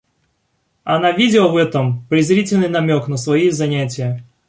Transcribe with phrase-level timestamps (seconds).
[0.83, 4.23] Она видела в этом презрительный намек на свои занятия.